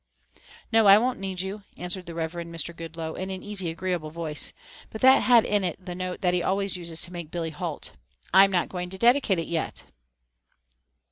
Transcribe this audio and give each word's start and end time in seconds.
"No, 0.71 0.87
I 0.87 0.97
won't 0.97 1.19
need 1.19 1.41
you," 1.41 1.61
answered 1.77 2.07
the 2.07 2.15
Reverend 2.15 2.51
Mr. 2.51 2.75
Goodloe, 2.75 3.13
in 3.13 3.29
an 3.29 3.43
easy 3.43 3.69
agreeable 3.69 4.09
voice, 4.09 4.51
but 4.89 4.99
that 5.01 5.19
had 5.21 5.45
in 5.45 5.63
it 5.63 5.77
the 5.85 5.93
note 5.93 6.21
that 6.21 6.33
he 6.33 6.41
always 6.41 6.75
uses 6.75 7.01
to 7.03 7.13
make 7.13 7.29
Billy 7.29 7.51
halt. 7.51 7.91
"I'm 8.33 8.49
not 8.49 8.67
going 8.67 8.89
to 8.89 8.97
dedicate 8.97 9.37
it 9.37 9.47
yet." 9.47 9.83